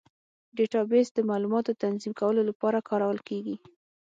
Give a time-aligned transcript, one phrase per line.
[0.57, 3.55] ډیټابیس د معلوماتو تنظیم کولو لپاره کارول کېږي.